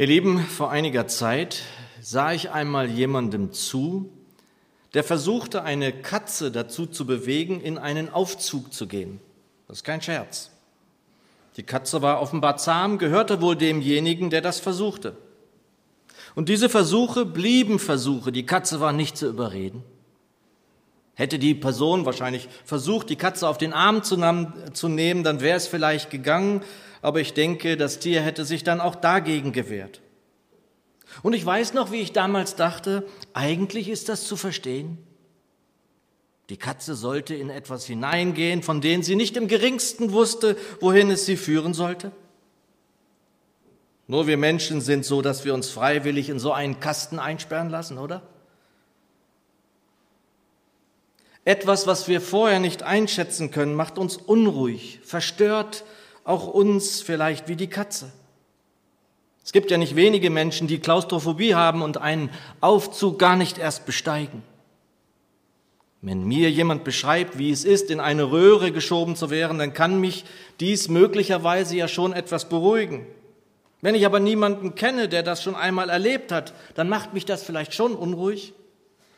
[0.00, 1.60] Ihr Lieben, vor einiger Zeit
[2.00, 4.10] sah ich einmal jemandem zu,
[4.94, 9.20] der versuchte, eine Katze dazu zu bewegen, in einen Aufzug zu gehen.
[9.68, 10.52] Das ist kein Scherz.
[11.58, 15.18] Die Katze war offenbar zahm, gehörte wohl demjenigen, der das versuchte.
[16.34, 19.84] Und diese Versuche blieben Versuche, die Katze war nicht zu überreden.
[21.20, 25.66] Hätte die Person wahrscheinlich versucht, die Katze auf den Arm zu, nehmen, dann wäre es
[25.66, 26.62] vielleicht gegangen,
[27.02, 30.00] aber ich denke, das Tier hätte sich dann auch dagegen gewehrt.
[31.22, 34.96] Und ich weiß noch, wie ich damals dachte, eigentlich ist das zu verstehen.
[36.48, 41.26] Die Katze sollte in etwas hineingehen, von dem sie nicht im geringsten wusste, wohin es
[41.26, 42.12] sie führen sollte.
[44.06, 47.98] Nur wir Menschen sind so, dass wir uns freiwillig in so einen Kasten einsperren lassen,
[47.98, 48.22] oder?
[51.44, 55.84] Etwas, was wir vorher nicht einschätzen können, macht uns unruhig, verstört
[56.24, 58.12] auch uns vielleicht wie die Katze.
[59.42, 62.30] Es gibt ja nicht wenige Menschen, die Klaustrophobie haben und einen
[62.60, 64.42] Aufzug gar nicht erst besteigen.
[66.02, 70.00] Wenn mir jemand beschreibt, wie es ist, in eine Röhre geschoben zu werden, dann kann
[70.00, 70.24] mich
[70.60, 73.06] dies möglicherweise ja schon etwas beruhigen.
[73.82, 77.42] Wenn ich aber niemanden kenne, der das schon einmal erlebt hat, dann macht mich das
[77.42, 78.54] vielleicht schon unruhig.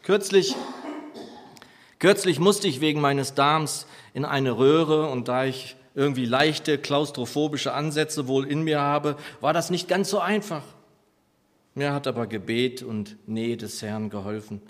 [0.03, 0.57] Kürzlich,
[2.03, 7.73] kürzlich musste ich wegen meines Darms in eine Röhre und da ich irgendwie leichte klaustrophobische
[7.73, 10.65] Ansätze wohl in mir habe, war das nicht ganz so einfach.
[11.77, 14.61] Mir hat aber Gebet und Nähe des Herrn geholfen.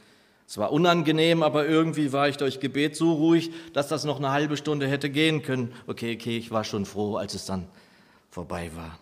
[0.47, 4.31] Es war unangenehm, aber irgendwie war ich durch Gebet so ruhig, dass das noch eine
[4.31, 5.73] halbe Stunde hätte gehen können.
[5.87, 7.67] Okay, okay, ich war schon froh, als es dann
[8.31, 8.99] vorbei war.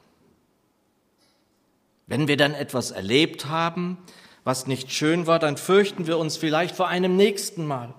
[2.07, 3.99] Wenn wir dann etwas erlebt haben,
[4.45, 7.93] was nicht schön war, dann fürchten wir uns vielleicht vor einem nächsten Mal.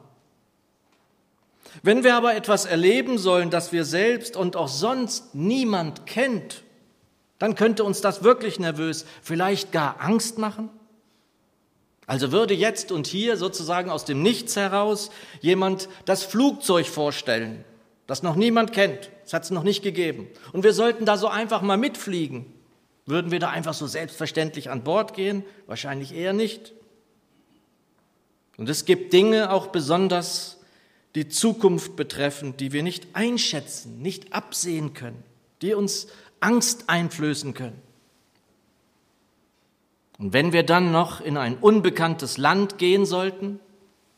[1.84, 6.64] Wenn wir aber etwas erleben sollen, das wir selbst und auch sonst niemand kennt,
[7.40, 10.70] dann könnte uns das wirklich nervös, vielleicht gar Angst machen.
[12.06, 17.64] Also würde jetzt und hier sozusagen aus dem Nichts heraus jemand das Flugzeug vorstellen,
[18.06, 20.28] das noch niemand kennt, es hat es noch nicht gegeben.
[20.52, 22.46] Und wir sollten da so einfach mal mitfliegen.
[23.06, 25.44] Würden wir da einfach so selbstverständlich an Bord gehen?
[25.66, 26.74] Wahrscheinlich eher nicht.
[28.58, 30.61] Und es gibt Dinge auch besonders
[31.16, 35.24] die Zukunft betreffen, die wir nicht einschätzen, nicht absehen können,
[35.62, 36.08] die uns
[36.40, 37.82] Angst einflößen können.
[40.18, 43.60] Und wenn wir dann noch in ein unbekanntes Land gehen sollten,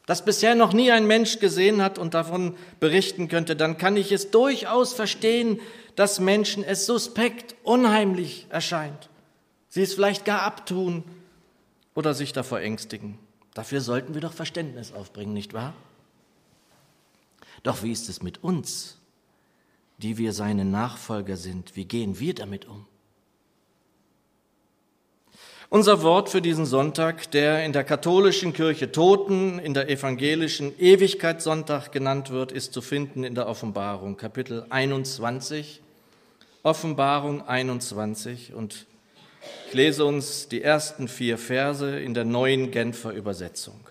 [0.06, 4.12] das bisher noch nie ein Mensch gesehen hat und davon berichten könnte, dann kann ich
[4.12, 5.62] es durchaus verstehen,
[5.96, 9.10] dass Menschen es suspekt, unheimlich erscheint.
[9.70, 11.04] Sie es vielleicht gar abtun
[11.96, 13.18] oder sich davor ängstigen.
[13.54, 15.74] Dafür sollten wir doch Verständnis aufbringen, nicht wahr?
[17.62, 18.98] Doch wie ist es mit uns,
[20.00, 21.76] die wir seine Nachfolger sind?
[21.76, 22.88] Wie gehen wir damit um?
[25.70, 31.92] Unser Wort für diesen Sonntag, der in der katholischen Kirche Toten, in der evangelischen Ewigkeitssonntag
[31.92, 35.82] genannt wird, ist zu finden in der Offenbarung, Kapitel 21.
[36.62, 38.86] Offenbarung 21 und
[39.68, 43.83] ich lese uns die ersten vier Verse in der neuen Genfer Übersetzung.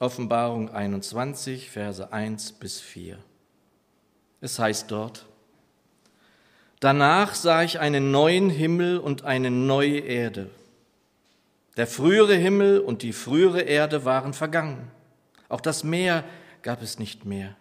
[0.00, 3.18] Offenbarung 21, Verse 1 bis 4.
[4.40, 5.26] Es heißt dort,
[6.78, 10.50] Danach sah ich einen neuen Himmel und eine neue Erde.
[11.76, 14.88] Der frühere Himmel und die frühere Erde waren vergangen.
[15.48, 16.22] Auch das Meer
[16.62, 17.56] gab es nicht mehr.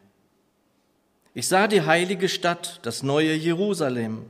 [1.33, 4.27] Ich sah die heilige Stadt, das neue Jerusalem,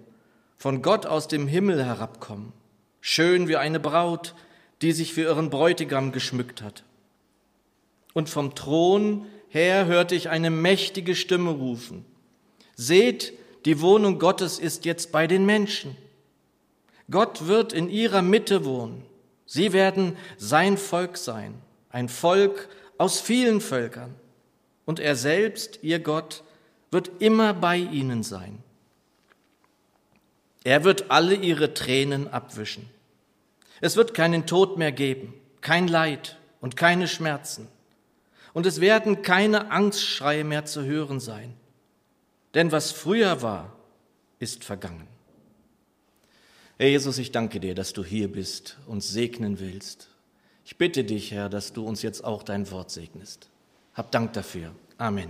[0.57, 2.53] von Gott aus dem Himmel herabkommen,
[3.01, 4.33] schön wie eine Braut,
[4.81, 6.83] die sich für ihren Bräutigam geschmückt hat.
[8.17, 12.03] Und vom Thron her hörte ich eine mächtige Stimme rufen.
[12.75, 13.33] Seht,
[13.65, 15.95] die Wohnung Gottes ist jetzt bei den Menschen.
[17.11, 19.03] Gott wird in ihrer Mitte wohnen.
[19.45, 21.61] Sie werden sein Volk sein,
[21.91, 24.15] ein Volk aus vielen Völkern.
[24.85, 26.43] Und er selbst, ihr Gott,
[26.89, 28.63] wird immer bei ihnen sein.
[30.63, 32.89] Er wird alle ihre Tränen abwischen.
[33.79, 37.67] Es wird keinen Tod mehr geben, kein Leid und keine Schmerzen
[38.57, 41.53] und es werden keine Angstschreie mehr zu hören sein.
[42.55, 43.71] Denn was früher war,
[44.39, 45.05] ist vergangen.
[46.79, 50.07] Herr Jesus, ich danke dir, dass du hier bist und segnen willst.
[50.65, 53.47] Ich bitte dich, Herr, dass du uns jetzt auch dein Wort segnest.
[53.93, 54.71] Hab Dank dafür.
[54.97, 55.29] Amen.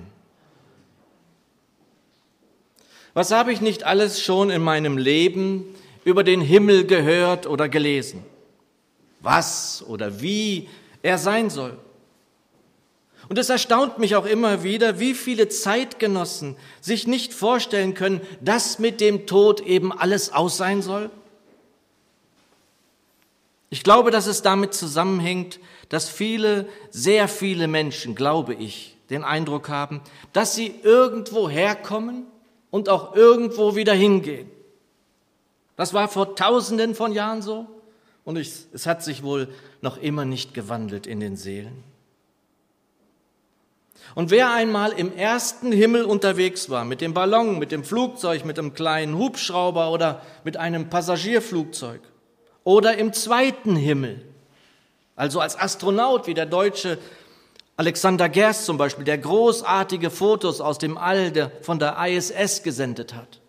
[3.14, 5.76] Was habe ich nicht alles schon in meinem Leben
[6.06, 8.24] über den Himmel gehört oder gelesen?
[9.20, 10.70] Was oder wie
[11.02, 11.78] er sein soll?
[13.30, 18.80] Und es erstaunt mich auch immer wieder, wie viele Zeitgenossen sich nicht vorstellen können, dass
[18.80, 21.10] mit dem Tod eben alles aus sein soll.
[23.70, 25.60] Ich glaube, dass es damit zusammenhängt,
[25.90, 30.02] dass viele, sehr viele Menschen, glaube ich, den Eindruck haben,
[30.32, 32.26] dass sie irgendwo herkommen
[32.72, 34.50] und auch irgendwo wieder hingehen.
[35.76, 37.68] Das war vor tausenden von Jahren so
[38.24, 39.48] und ich, es hat sich wohl
[39.82, 41.84] noch immer nicht gewandelt in den Seelen.
[44.16, 48.58] Und wer einmal im ersten Himmel unterwegs war, mit dem Ballon, mit dem Flugzeug, mit
[48.58, 52.02] einem kleinen Hubschrauber oder mit einem Passagierflugzeug
[52.64, 54.26] oder im zweiten Himmel,
[55.16, 56.98] also als Astronaut wie der deutsche
[57.78, 63.14] Alexander Gerst zum Beispiel, der großartige Fotos aus dem All der, von der ISS gesendet
[63.14, 63.40] hat,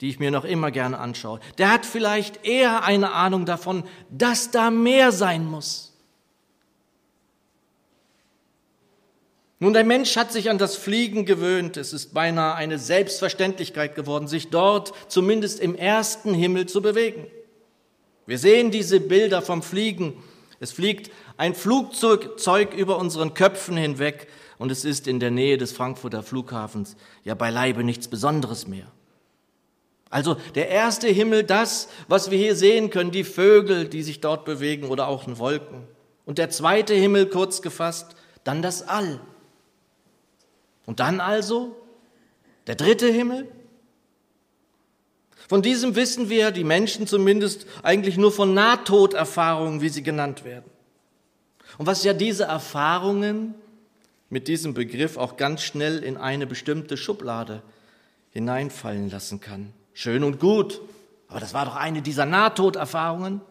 [0.00, 4.50] die ich mir noch immer gerne anschaue, der hat vielleicht eher eine Ahnung davon, dass
[4.50, 5.91] da mehr sein muss.
[9.62, 11.76] Nun, der Mensch hat sich an das Fliegen gewöhnt.
[11.76, 17.28] Es ist beinahe eine Selbstverständlichkeit geworden, sich dort zumindest im ersten Himmel zu bewegen.
[18.26, 20.20] Wir sehen diese Bilder vom Fliegen.
[20.58, 24.26] Es fliegt ein Flugzeug über unseren Köpfen hinweg
[24.58, 28.88] und es ist in der Nähe des Frankfurter Flughafens ja beileibe nichts Besonderes mehr.
[30.10, 34.44] Also der erste Himmel, das, was wir hier sehen können, die Vögel, die sich dort
[34.44, 35.84] bewegen oder auch in Wolken.
[36.26, 39.20] Und der zweite Himmel, kurz gefasst, dann das All.
[40.86, 41.76] Und dann also
[42.66, 43.48] der dritte Himmel?
[45.48, 50.70] Von diesem wissen wir, die Menschen zumindest, eigentlich nur von Nahtoderfahrungen, wie sie genannt werden.
[51.78, 53.54] Und was ja diese Erfahrungen
[54.30, 57.62] mit diesem Begriff auch ganz schnell in eine bestimmte Schublade
[58.30, 59.72] hineinfallen lassen kann.
[59.92, 60.80] Schön und gut,
[61.28, 63.42] aber das war doch eine dieser Nahtoderfahrungen.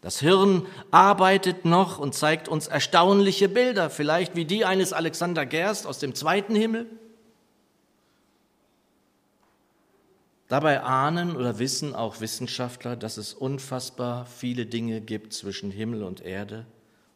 [0.00, 5.86] Das Hirn arbeitet noch und zeigt uns erstaunliche Bilder, vielleicht wie die eines Alexander Gerst
[5.86, 6.86] aus dem zweiten Himmel.
[10.46, 16.24] Dabei ahnen oder wissen auch Wissenschaftler, dass es unfassbar viele Dinge gibt zwischen Himmel und
[16.24, 16.64] Erde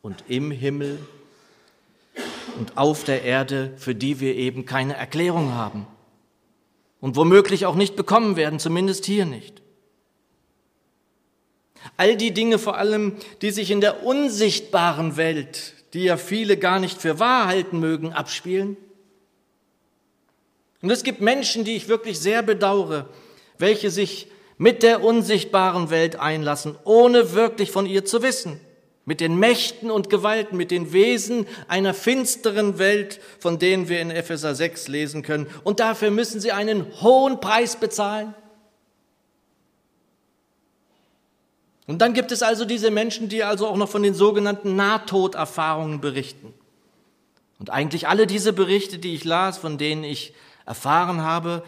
[0.03, 0.99] und im Himmel
[2.59, 5.87] und auf der Erde, für die wir eben keine Erklärung haben
[7.01, 9.62] und womöglich auch nicht bekommen werden, zumindest hier nicht.
[11.97, 16.81] All die Dinge vor allem, die sich in der unsichtbaren Welt, die ja viele gar
[16.81, 18.77] nicht für wahr halten mögen, abspielen.
[20.81, 23.09] Und es gibt Menschen, die ich wirklich sehr bedauere,
[23.59, 24.27] welche sich
[24.59, 28.61] mit der unsichtbaren Welt einlassen, ohne wirklich von ihr zu wissen,
[29.05, 34.11] mit den Mächten und Gewalten, mit den Wesen einer finsteren Welt, von denen wir in
[34.11, 35.47] Epheser 6 lesen können.
[35.65, 38.35] Und dafür müssen sie einen hohen Preis bezahlen.
[41.87, 46.01] Und dann gibt es also diese Menschen, die also auch noch von den sogenannten Nahtoderfahrungen
[46.01, 46.55] berichten.
[47.59, 50.35] Und eigentlich alle diese Berichte, die ich las, von denen ich
[50.65, 51.65] erfahren habe,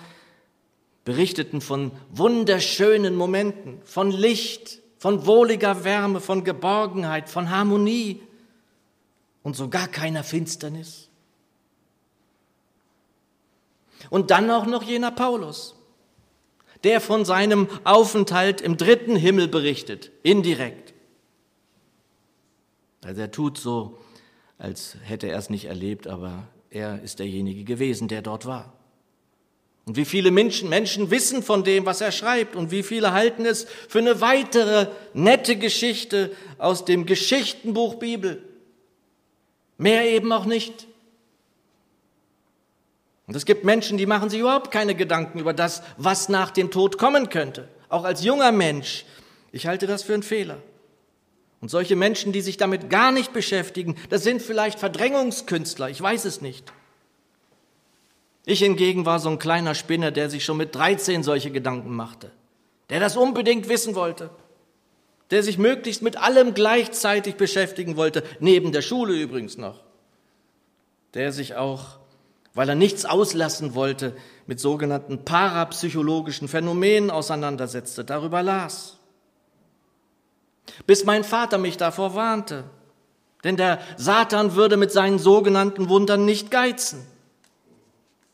[1.05, 8.22] berichteten von wunderschönen Momenten, von Licht, von wohliger Wärme, von Geborgenheit, von Harmonie
[9.43, 11.08] und sogar keiner Finsternis.
[14.10, 15.75] Und dann auch noch jener Paulus,
[16.84, 20.94] der von seinem Aufenthalt im dritten Himmel berichtet, indirekt.
[23.04, 23.98] Also er tut so,
[24.58, 28.72] als hätte er es nicht erlebt, aber er ist derjenige gewesen, der dort war.
[29.86, 33.44] Und wie viele Menschen, Menschen wissen von dem, was er schreibt und wie viele halten
[33.44, 38.43] es für eine weitere nette Geschichte aus dem Geschichtenbuch Bibel.
[39.76, 40.86] Mehr eben auch nicht.
[43.26, 46.70] Und es gibt Menschen, die machen sich überhaupt keine Gedanken über das, was nach dem
[46.70, 47.69] Tod kommen könnte.
[47.88, 49.04] Auch als junger Mensch.
[49.52, 50.58] Ich halte das für einen Fehler.
[51.60, 56.26] Und solche Menschen, die sich damit gar nicht beschäftigen, das sind vielleicht Verdrängungskünstler, ich weiß
[56.26, 56.70] es nicht.
[58.44, 62.31] Ich hingegen war so ein kleiner Spinner, der sich schon mit 13 solche Gedanken machte,
[62.90, 64.28] der das unbedingt wissen wollte,
[65.31, 69.81] der sich möglichst mit allem gleichzeitig beschäftigen wollte, neben der Schule übrigens noch,
[71.14, 71.98] der sich auch
[72.55, 78.99] weil er nichts auslassen wollte, mit sogenannten parapsychologischen Phänomenen auseinandersetzte, darüber las.
[80.87, 82.65] Bis mein Vater mich davor warnte,
[83.43, 87.05] denn der Satan würde mit seinen sogenannten Wundern nicht geizen.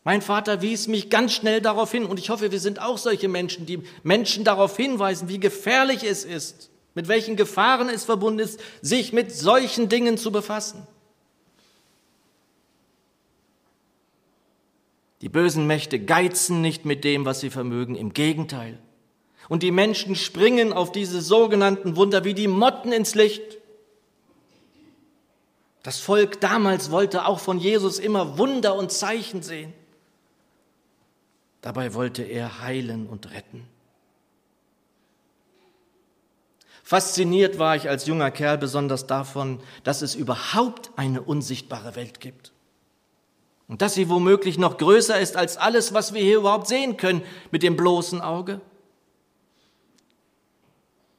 [0.04, 3.28] Mein Vater wies mich ganz schnell darauf hin, und ich hoffe, wir sind auch solche
[3.28, 8.60] Menschen, die Menschen darauf hinweisen, wie gefährlich es ist, mit welchen Gefahren es verbunden ist,
[8.80, 10.86] sich mit solchen Dingen zu befassen.
[15.20, 18.78] Die bösen Mächte geizen nicht mit dem, was sie vermögen, im Gegenteil.
[19.48, 23.58] Und die Menschen springen auf diese sogenannten Wunder wie die Motten ins Licht.
[25.82, 29.72] Das Volk damals wollte auch von Jesus immer Wunder und Zeichen sehen.
[31.62, 33.66] Dabei wollte er heilen und retten.
[36.82, 42.52] Fasziniert war ich als junger Kerl besonders davon, dass es überhaupt eine unsichtbare Welt gibt.
[43.70, 47.22] Und dass sie womöglich noch größer ist als alles, was wir hier überhaupt sehen können
[47.52, 48.60] mit dem bloßen Auge.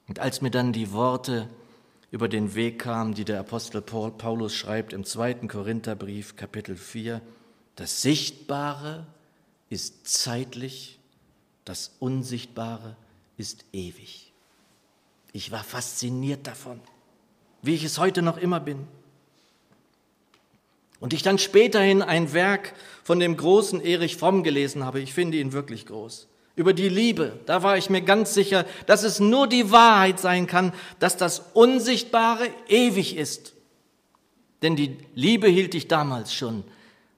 [0.10, 1.48] Und als mir dann die Worte
[2.12, 7.22] über den Weg kamen, die der Apostel Paulus schreibt im zweiten Korintherbrief, Kapitel 4,
[7.78, 9.08] das Sichtbare
[9.70, 11.00] ist zeitlich,
[11.64, 12.98] das Unsichtbare
[13.38, 14.34] ist ewig.
[15.32, 16.82] Ich war fasziniert davon,
[17.62, 18.90] wie ich es heute noch immer bin.
[21.02, 25.38] Und ich dann späterhin ein Werk von dem großen Erich Fromm gelesen habe, ich finde
[25.38, 29.48] ihn wirklich groß, über die Liebe, da war ich mir ganz sicher, dass es nur
[29.48, 33.54] die Wahrheit sein kann, dass das Unsichtbare ewig ist.
[34.62, 36.64] Denn die Liebe hielt ich damals schon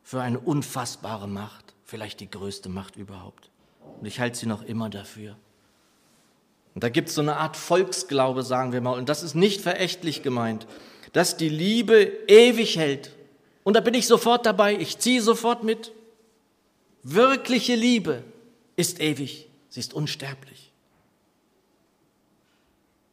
[0.02, 3.50] für eine unfassbare Macht, vielleicht die größte Macht überhaupt.
[4.00, 5.36] Und ich halte sie noch immer dafür.
[6.74, 9.62] Und da gibt es so eine Art Volksglaube, sagen wir mal, und das ist nicht
[9.62, 10.68] verächtlich gemeint,
[11.12, 13.12] dass die Liebe ewig hält.
[13.63, 15.91] Und da bin ich sofort dabei, ich ziehe sofort mit.
[17.03, 18.24] Wirkliche Liebe
[18.75, 20.72] ist ewig, sie ist unsterblich.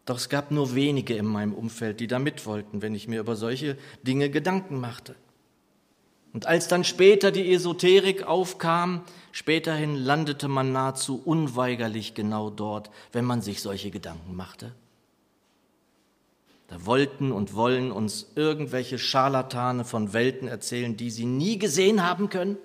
[0.06, 3.20] Doch es gab nur wenige in meinem Umfeld, die da mit wollten, wenn ich mir
[3.20, 5.14] über solche Dinge Gedanken machte.
[6.32, 9.02] Und als dann später die Esoterik aufkam,
[9.32, 14.72] späterhin landete man nahezu unweigerlich genau dort, wenn man sich solche Gedanken machte.
[16.70, 22.30] Da wollten und wollen uns irgendwelche Scharlatane von Welten erzählen, die sie nie gesehen haben
[22.30, 22.56] können.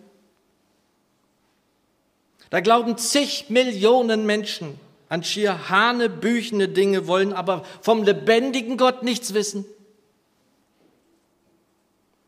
[2.51, 9.33] Da glauben zig Millionen Menschen an schier hanebüchene Dinge, wollen aber vom lebendigen Gott nichts
[9.33, 9.65] wissen.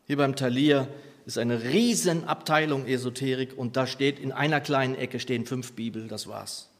[0.06, 0.88] Hier beim Thalia
[1.26, 6.26] ist eine Riesenabteilung Esoterik und da steht in einer kleinen Ecke stehen fünf Bibel, das
[6.26, 6.70] war's.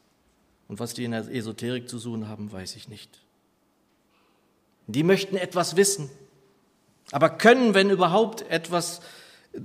[0.67, 3.21] Und was die in der Esoterik zu suchen haben, weiß ich nicht.
[4.91, 6.09] Die möchten etwas wissen,
[7.11, 9.01] aber können, wenn überhaupt, etwas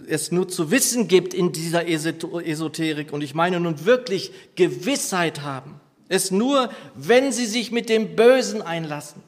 [0.06, 5.80] es nur zu wissen gibt in dieser Esoterik, und ich meine nun wirklich Gewissheit haben,
[6.08, 9.22] es nur, wenn sie sich mit dem Bösen einlassen.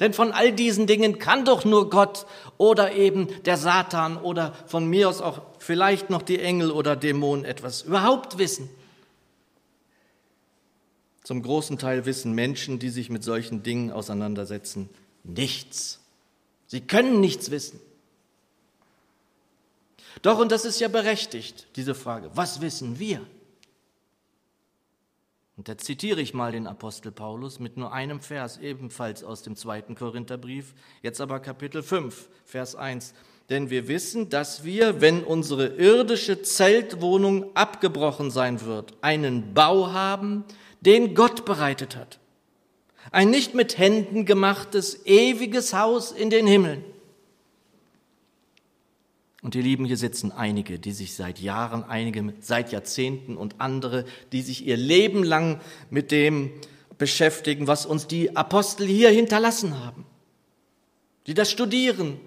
[0.00, 4.86] Denn von all diesen Dingen kann doch nur Gott oder eben der Satan oder von
[4.86, 8.68] mir aus auch vielleicht noch die Engel oder Dämonen etwas überhaupt wissen.
[11.24, 14.90] Zum großen Teil wissen Menschen, die sich mit solchen Dingen auseinandersetzen,
[15.24, 16.00] nichts.
[16.66, 17.80] Sie können nichts wissen.
[20.22, 23.26] Doch, und das ist ja berechtigt, diese Frage, was wissen wir?
[25.56, 29.56] Und da zitiere ich mal den Apostel Paulus mit nur einem Vers, ebenfalls aus dem
[29.56, 33.14] zweiten Korintherbrief, jetzt aber Kapitel 5, Vers 1.
[33.50, 40.44] Denn wir wissen, dass wir, wenn unsere irdische Zeltwohnung abgebrochen sein wird, einen Bau haben,
[40.86, 42.18] den Gott bereitet hat.
[43.10, 46.84] Ein nicht mit Händen gemachtes, ewiges Haus in den Himmeln.
[49.42, 54.06] Und ihr Lieben, hier sitzen einige, die sich seit Jahren, einige seit Jahrzehnten und andere,
[54.32, 55.60] die sich ihr Leben lang
[55.90, 56.50] mit dem
[56.96, 60.06] beschäftigen, was uns die Apostel hier hinterlassen haben.
[61.26, 62.18] Die das studieren.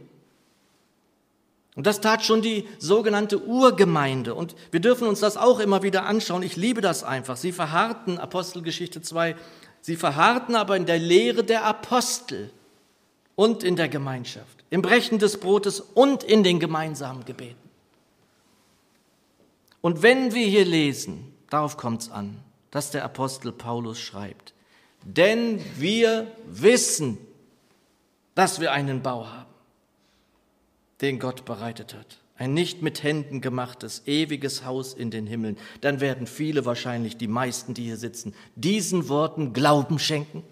[1.78, 4.36] Und das tat schon die sogenannte Urgemeinde.
[4.36, 6.44] Und wir dürfen uns das auch immer wieder anschauen.
[6.44, 7.38] Ich liebe das einfach.
[7.38, 9.38] Sie verharrten, Apostelgeschichte 2,
[9.80, 12.52] sie verharrten aber in der Lehre der Apostel
[13.36, 17.70] und in der Gemeinschaft im Brechen des Brotes und in den gemeinsamen Gebeten.
[19.82, 22.40] Und wenn wir hier lesen, darauf kommt es an,
[22.72, 24.54] dass der Apostel Paulus schreibt,
[25.04, 27.18] denn wir wissen,
[28.36, 29.46] dass wir einen Bau haben,
[31.02, 32.20] den Gott bereitet hat.
[32.36, 35.58] Ein nicht mit Händen gemachtes, ewiges Haus in den Himmeln.
[35.82, 40.44] Dann werden viele wahrscheinlich, die meisten, die hier sitzen, diesen Worten Glauben schenken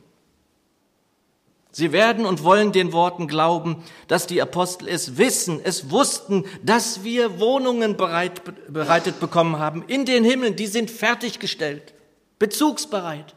[1.76, 7.04] Sie werden und wollen den Worten glauben, dass die Apostel es wissen, es wussten, dass
[7.04, 11.94] wir Wohnungen bereit, bereitet bekommen haben in den Himmeln, die sind fertiggestellt,
[12.40, 13.36] bezugsbereit.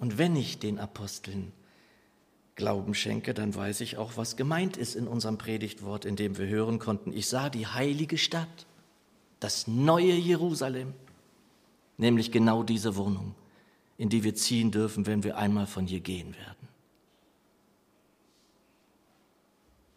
[0.00, 1.52] Und wenn ich den Aposteln
[2.60, 6.46] Glauben schenke, dann weiß ich auch, was gemeint ist in unserem Predigtwort, in dem wir
[6.46, 7.12] hören konnten.
[7.12, 8.66] Ich sah die heilige Stadt,
[9.40, 10.94] das neue Jerusalem,
[11.96, 13.34] nämlich genau diese Wohnung
[14.00, 16.68] in die wir ziehen dürfen, wenn wir einmal von hier gehen werden.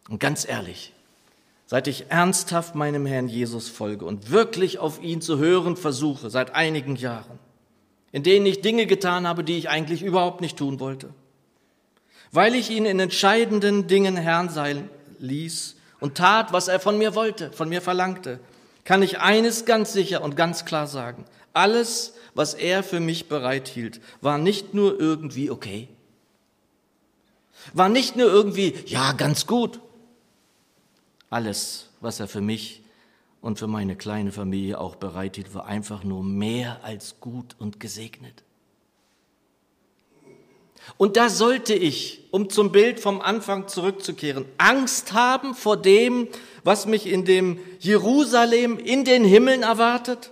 [0.10, 0.92] Und ganz ehrlich,
[1.68, 6.54] seit ich ernsthaft meinem Herrn Jesus folge und wirklich auf ihn zu hören versuche, seit
[6.54, 7.40] einigen Jahren,
[8.12, 11.14] in denen ich Dinge getan habe, die ich eigentlich überhaupt nicht tun wollte,
[12.34, 17.16] weil ich ihn in entscheidenden Dingen Herrn sein ließ und tat, was er von mir
[17.16, 18.40] wollte, von mir verlangte,
[18.84, 21.24] kann ich eines ganz sicher und ganz klar sagen.
[21.54, 25.88] Alles, was er für mich bereithielt, war nicht nur irgendwie okay,
[27.74, 29.80] war nicht nur irgendwie, ja, ganz gut.
[31.30, 32.84] Alles, was er für mich
[33.42, 38.44] und für meine kleine Familie auch bereithielt, war einfach nur mehr als gut und gesegnet.
[40.98, 46.28] Und da sollte ich, um zum Bild vom Anfang zurückzukehren, Angst haben vor dem,
[46.64, 50.32] was mich in dem Jerusalem in den Himmeln erwartet?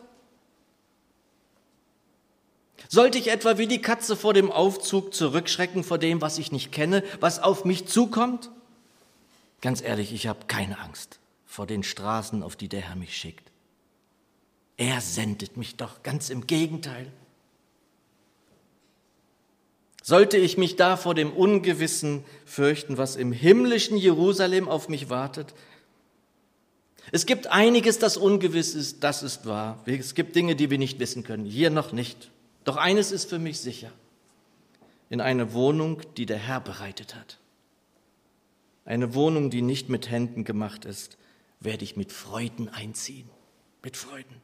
[2.88, 6.74] Sollte ich etwa wie die Katze vor dem Aufzug zurückschrecken vor dem, was ich nicht
[6.74, 8.52] kenne, was auf mich zukommt?
[9.62, 13.50] Ganz ehrlich, ich habe keine Angst vor den Straßen, auf die der Herr mich schickt.
[14.76, 17.12] Er sendet mich doch ganz im Gegenteil.
[20.02, 25.54] Sollte ich mich da vor dem Ungewissen fürchten, was im himmlischen Jerusalem auf mich wartet?
[27.12, 29.84] Es gibt einiges, das ungewiss ist, das ist wahr.
[29.86, 32.32] Es gibt Dinge, die wir nicht wissen können, hier noch nicht.
[32.64, 33.92] Doch eines ist für mich sicher.
[35.10, 37.38] In eine Wohnung, die der Herr bereitet hat.
[38.86, 41.18] Eine Wohnung, die nicht mit Händen gemacht ist,
[41.60, 43.30] werde ich mit Freuden einziehen.
[43.84, 44.42] Mit Freuden.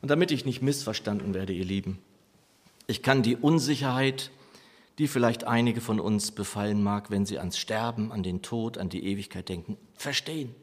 [0.00, 1.98] Und damit ich nicht missverstanden werde, ihr Lieben,
[2.86, 4.30] ich kann die Unsicherheit,
[4.98, 8.88] die vielleicht einige von uns befallen mag, wenn sie ans Sterben, an den Tod, an
[8.88, 10.54] die Ewigkeit denken, verstehen.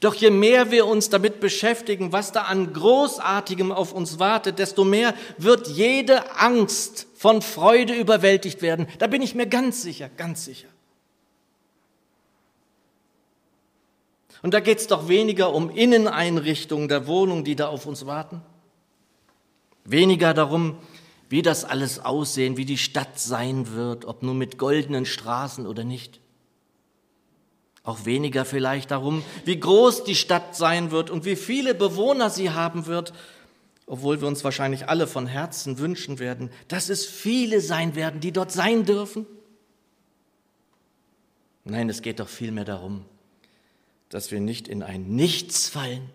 [0.00, 4.84] Doch je mehr wir uns damit beschäftigen, was da an Großartigem auf uns wartet, desto
[4.84, 8.86] mehr wird jede Angst von Freude überwältigt werden.
[8.98, 10.68] Da bin ich mir ganz sicher, ganz sicher.
[14.42, 18.42] Und da geht es doch weniger um Inneneinrichtungen der Wohnung, die da auf uns warten.
[19.84, 20.78] Weniger darum,
[21.28, 25.84] wie das alles aussehen, wie die Stadt sein wird, ob nur mit goldenen Straßen oder
[25.84, 26.20] nicht.
[27.82, 32.50] Auch weniger vielleicht darum, wie groß die Stadt sein wird und wie viele Bewohner sie
[32.50, 33.12] haben wird,
[33.86, 38.32] obwohl wir uns wahrscheinlich alle von Herzen wünschen werden, dass es viele sein werden, die
[38.32, 39.26] dort sein dürfen.
[41.64, 43.04] Nein, es geht doch vielmehr darum,
[44.08, 46.08] dass wir nicht in ein Nichts fallen,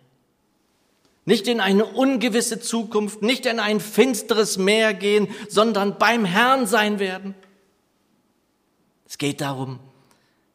[1.25, 6.99] nicht in eine ungewisse Zukunft, nicht in ein finsteres Meer gehen, sondern beim Herrn sein
[6.99, 7.35] werden.
[9.07, 9.79] Es geht darum,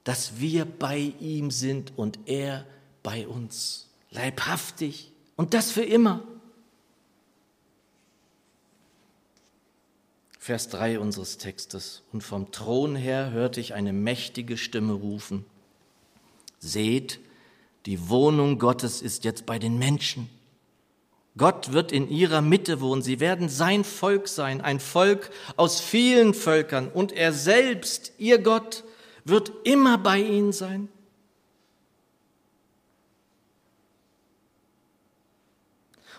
[0.04, 2.66] dass wir bei ihm sind und er
[3.02, 6.22] bei uns, leibhaftig und das für immer.
[10.38, 12.02] Vers 3 unseres Textes.
[12.10, 15.44] Und vom Thron her hörte ich eine mächtige Stimme rufen.
[16.58, 17.20] Seht,
[17.88, 20.28] die Wohnung Gottes ist jetzt bei den Menschen.
[21.38, 23.00] Gott wird in ihrer Mitte wohnen.
[23.00, 26.90] Sie werden sein Volk sein, ein Volk aus vielen Völkern.
[26.90, 28.84] Und er selbst, ihr Gott,
[29.24, 30.90] wird immer bei ihnen sein.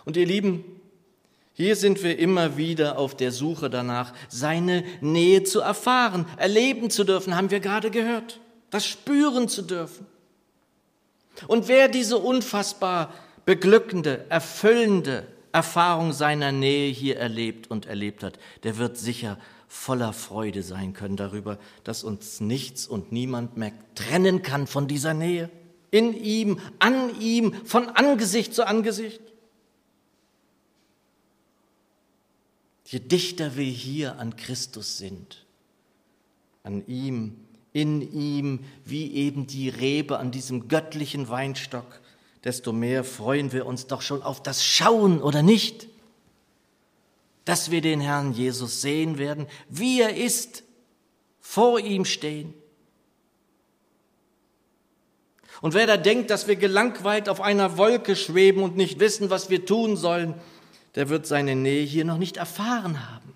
[0.04, 0.64] Und ihr Lieben,
[1.52, 7.04] hier sind wir immer wieder auf der Suche danach, seine Nähe zu erfahren, erleben zu
[7.04, 10.04] dürfen, haben wir gerade gehört, das spüren zu dürfen.
[11.46, 13.12] Und wer diese unfassbar
[13.44, 20.62] beglückende, erfüllende Erfahrung seiner Nähe hier erlebt und erlebt hat, der wird sicher voller Freude
[20.62, 25.50] sein können darüber, dass uns nichts und niemand mehr trennen kann von dieser Nähe.
[25.92, 29.20] In ihm, an ihm, von Angesicht zu Angesicht.
[32.84, 35.46] Je dichter wir hier an Christus sind,
[36.64, 37.36] an ihm,
[37.72, 42.00] in ihm wie eben die Rebe an diesem göttlichen Weinstock,
[42.44, 45.88] desto mehr freuen wir uns doch schon auf das Schauen oder nicht,
[47.44, 50.62] dass wir den Herrn Jesus sehen werden, wie er ist,
[51.40, 52.54] vor ihm stehen.
[55.60, 59.50] Und wer da denkt, dass wir gelangweilt auf einer Wolke schweben und nicht wissen, was
[59.50, 60.34] wir tun sollen,
[60.94, 63.29] der wird seine Nähe hier noch nicht erfahren haben.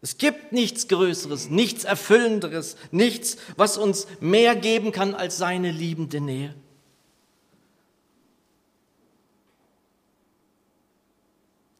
[0.00, 6.20] Es gibt nichts Größeres, nichts Erfüllenderes, nichts, was uns mehr geben kann als seine liebende
[6.20, 6.54] Nähe.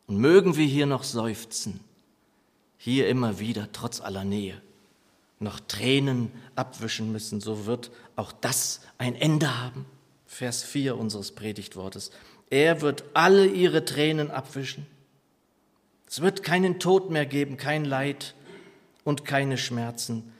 [0.08, 1.80] Und mögen wir hier noch seufzen,
[2.78, 4.60] hier immer wieder, trotz aller Nähe,
[5.38, 9.86] noch Tränen abwischen müssen, so wird auch das ein Ende haben.
[10.26, 12.10] Vers 4 unseres Predigtwortes.
[12.50, 14.86] Er wird alle ihre Tränen abwischen.
[16.08, 18.34] Es wird keinen Tod mehr geben, kein Leid
[19.04, 20.32] und keine Schmerzen.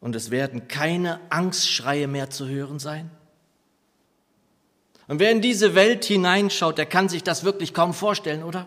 [0.00, 3.10] Und es werden keine Angstschreie mehr zu hören sein.
[5.08, 8.66] Und wer in diese Welt hineinschaut, der kann sich das wirklich kaum vorstellen, oder?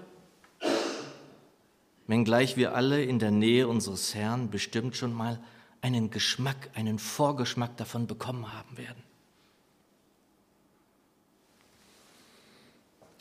[2.07, 5.39] wenngleich wir alle in der Nähe unseres Herrn bestimmt schon mal
[5.81, 9.03] einen Geschmack, einen Vorgeschmack davon bekommen haben werden.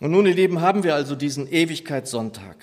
[0.01, 2.57] Und nun, ihr Lieben, haben wir also diesen Ewigkeitssonntag.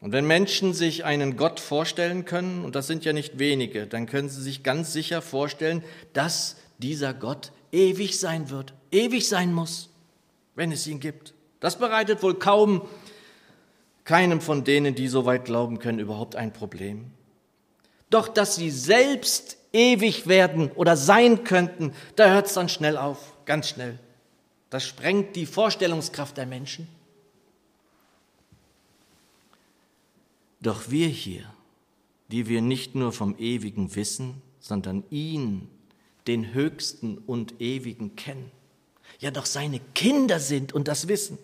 [0.00, 4.06] Und wenn Menschen sich einen Gott vorstellen können, und das sind ja nicht wenige, dann
[4.06, 5.84] können sie sich ganz sicher vorstellen,
[6.14, 9.90] dass dieser Gott ewig sein wird, ewig sein muss,
[10.54, 11.34] wenn es ihn gibt.
[11.60, 12.88] Das bereitet wohl kaum
[14.04, 17.10] keinem von denen, die so weit glauben können, überhaupt ein Problem.
[18.08, 23.34] Doch dass sie selbst ewig werden oder sein könnten, da hört es dann schnell auf,
[23.44, 23.98] ganz schnell.
[24.70, 26.88] Das sprengt die Vorstellungskraft der Menschen.
[30.60, 31.44] Doch wir hier,
[32.28, 35.68] die wir nicht nur vom Ewigen wissen, sondern ihn,
[36.26, 38.50] den Höchsten und Ewigen kennen,
[39.18, 41.38] ja doch seine Kinder sind und das wissen,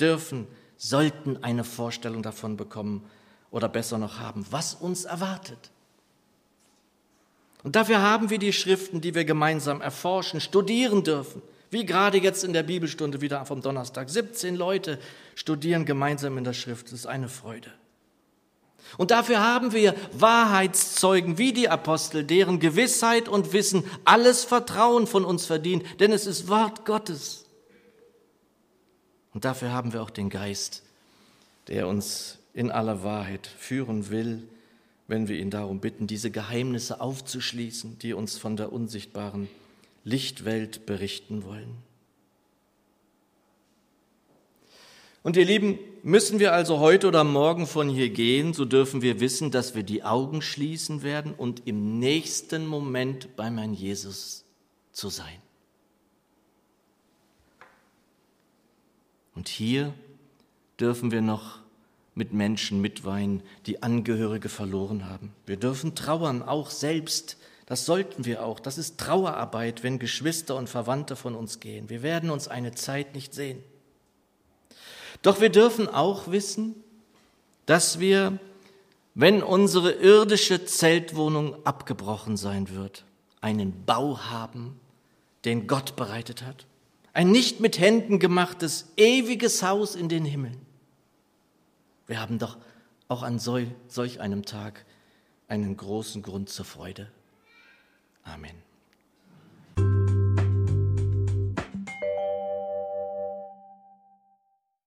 [0.00, 3.04] dürfen, sollten eine Vorstellung davon bekommen
[3.50, 5.70] oder besser noch haben, was uns erwartet.
[7.62, 11.42] Und dafür haben wir die Schriften, die wir gemeinsam erforschen, studieren dürfen.
[11.70, 14.10] Wie gerade jetzt in der Bibelstunde wieder vom Donnerstag.
[14.10, 14.98] 17 Leute
[15.36, 16.86] studieren gemeinsam in der Schrift.
[16.86, 17.72] Das ist eine Freude.
[18.98, 25.24] Und dafür haben wir Wahrheitszeugen wie die Apostel, deren Gewissheit und Wissen alles Vertrauen von
[25.24, 27.46] uns verdient, denn es ist Wort Gottes.
[29.32, 30.82] Und dafür haben wir auch den Geist,
[31.68, 34.42] der uns in aller Wahrheit führen will,
[35.08, 39.48] wenn wir ihn darum bitten, diese Geheimnisse aufzuschließen, die uns von der unsichtbaren
[40.04, 41.78] Lichtwelt berichten wollen.
[45.22, 49.20] Und ihr Lieben, müssen wir also heute oder morgen von hier gehen, so dürfen wir
[49.20, 54.44] wissen, dass wir die Augen schließen werden und im nächsten Moment bei mein Jesus
[54.90, 55.40] zu sein.
[59.34, 59.94] Und hier
[60.80, 61.60] dürfen wir noch
[62.14, 65.32] mit Menschen mitweinen, die Angehörige verloren haben.
[65.46, 67.38] Wir dürfen trauern, auch selbst
[67.72, 68.60] das sollten wir auch.
[68.60, 71.88] Das ist Trauerarbeit, wenn Geschwister und Verwandte von uns gehen.
[71.88, 73.62] Wir werden uns eine Zeit nicht sehen.
[75.22, 76.74] Doch wir dürfen auch wissen,
[77.66, 78.38] dass wir,
[79.14, 83.04] wenn unsere irdische Zeltwohnung abgebrochen sein wird,
[83.40, 84.78] einen Bau haben,
[85.44, 86.66] den Gott bereitet hat.
[87.12, 90.58] Ein nicht mit Händen gemachtes, ewiges Haus in den Himmeln.
[92.06, 92.56] Wir haben doch
[93.08, 94.84] auch an solch einem Tag
[95.48, 97.10] einen großen Grund zur Freude.
[98.24, 98.71] Amen.